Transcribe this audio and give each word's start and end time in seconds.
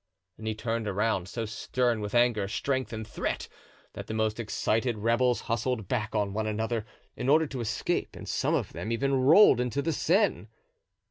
And 0.39 0.47
he 0.47 0.55
turned 0.55 0.87
around, 0.87 1.29
so 1.29 1.45
stern 1.45 2.01
with 2.01 2.15
anger, 2.15 2.47
strength 2.47 2.91
and 2.91 3.05
threat, 3.07 3.47
that 3.93 4.07
the 4.07 4.15
most 4.15 4.39
excited 4.39 4.97
rebels 4.97 5.41
hustled 5.41 5.87
back 5.87 6.15
on 6.15 6.33
one 6.33 6.47
another, 6.47 6.87
in 7.15 7.29
order 7.29 7.45
to 7.45 7.61
escape, 7.61 8.15
and 8.15 8.27
some 8.27 8.55
of 8.55 8.73
them 8.73 8.91
even 8.91 9.13
rolled 9.13 9.61
into 9.61 9.79
the 9.79 9.93
Seine. 9.93 10.47